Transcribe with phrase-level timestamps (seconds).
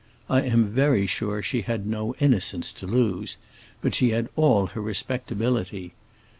[0.31, 3.37] I am very sure she had no innocence to lose,
[3.83, 5.93] but she had all her respectability.